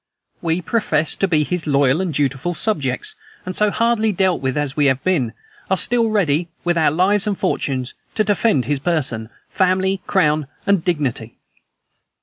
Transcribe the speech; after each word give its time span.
We 0.41 0.61
profess 0.63 1.15
to 1.17 1.27
be 1.27 1.43
his 1.43 1.67
loyal 1.67 2.01
and 2.01 2.11
dutiful 2.11 2.55
subjects, 2.55 3.13
and 3.45 3.55
so 3.55 3.69
hardly 3.69 4.11
dealt 4.11 4.41
with 4.41 4.57
as 4.57 4.75
we 4.75 4.87
have 4.87 5.03
been, 5.03 5.33
are 5.69 5.77
still 5.77 6.09
ready, 6.09 6.47
with 6.63 6.75
our 6.75 6.89
lives 6.89 7.27
and 7.27 7.37
fortunes, 7.37 7.93
to 8.15 8.23
defend 8.23 8.65
his 8.65 8.79
person, 8.79 9.29
family, 9.49 10.01
crown, 10.07 10.47
and 10.65 10.83
dignity. 10.83 11.37